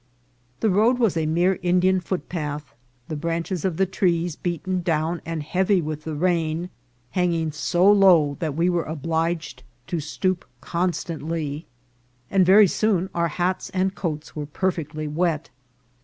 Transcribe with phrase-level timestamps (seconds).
[0.61, 2.73] The road was a mere Indian footpath,
[3.07, 6.71] the branches of the trees, beaten down and heavy with the rain,
[7.11, 11.67] hanging so low that we were obliged to stoop constantly,
[12.31, 15.51] and very soon our hats and coats were perfectly wet.